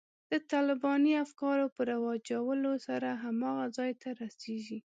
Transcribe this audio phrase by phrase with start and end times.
[0.31, 4.79] د طالباني افکارو په رواجولو سره هماغه ځای ته رسېږي.